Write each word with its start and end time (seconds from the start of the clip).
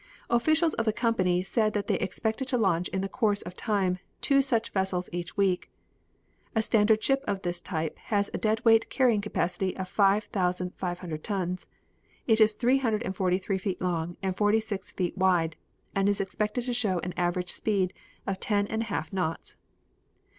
Officials 0.31 0.73
of 0.73 0.85
the 0.85 0.91
company 0.93 1.43
said 1.43 1.73
that 1.73 1.85
they 1.85 1.99
expected 1.99 2.47
to 2.47 2.57
launch 2.57 2.87
in 2.87 3.01
the 3.01 3.07
course 3.07 3.43
of 3.43 3.55
time 3.55 3.99
two 4.19 4.41
such 4.41 4.71
vessels 4.71 5.09
in 5.09 5.19
each 5.19 5.37
week. 5.37 5.69
A 6.55 6.63
standard 6.63 7.03
ship 7.03 7.23
of 7.27 7.43
this 7.43 7.59
type 7.59 7.99
has 8.05 8.31
a 8.33 8.39
dead 8.39 8.65
weight 8.65 8.89
carrying 8.89 9.21
capacity 9.21 9.77
of 9.77 9.87
five 9.87 10.23
thousand 10.23 10.73
five 10.73 10.97
hundred 10.97 11.23
tons. 11.23 11.67
It 12.25 12.41
is 12.41 12.55
three 12.55 12.79
hundred 12.79 13.03
and 13.03 13.15
forty 13.15 13.37
three 13.37 13.59
feet 13.59 13.79
long 13.79 14.17
and 14.23 14.35
forty 14.35 14.59
six 14.59 14.89
feet 14.89 15.15
wide 15.19 15.55
and 15.93 16.09
is 16.09 16.19
expected 16.19 16.63
to 16.63 16.73
show 16.73 16.97
an 17.01 17.13
average 17.15 17.51
speed 17.51 17.93
of 18.25 18.39
ten 18.39 18.65
and 18.65 18.81
a 18.81 18.85
half 18.85 19.13
knots. 19.13 19.55